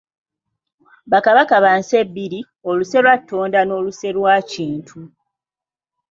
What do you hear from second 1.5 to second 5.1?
ba Nse bbiri, oluse lwa Ttonda n’oluse lwa Kintu.